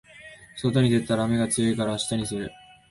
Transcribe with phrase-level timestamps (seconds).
[0.57, 2.51] 外に出たら雨が強いから明日にする